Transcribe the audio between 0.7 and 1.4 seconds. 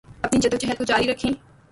کو جاری رکھیں